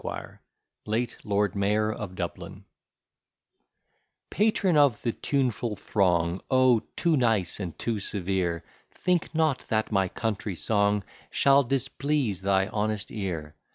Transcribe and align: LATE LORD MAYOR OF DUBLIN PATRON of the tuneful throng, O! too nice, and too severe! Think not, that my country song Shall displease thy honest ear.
LATE 0.87 1.17
LORD 1.23 1.55
MAYOR 1.55 1.91
OF 1.93 2.15
DUBLIN 2.15 2.65
PATRON 4.31 4.75
of 4.75 4.99
the 5.03 5.13
tuneful 5.13 5.75
throng, 5.75 6.41
O! 6.49 6.79
too 6.95 7.15
nice, 7.15 7.59
and 7.59 7.77
too 7.77 7.99
severe! 7.99 8.63
Think 8.91 9.35
not, 9.35 9.59
that 9.67 9.91
my 9.91 10.07
country 10.07 10.55
song 10.55 11.03
Shall 11.29 11.63
displease 11.63 12.41
thy 12.41 12.65
honest 12.69 13.11
ear. 13.11 13.53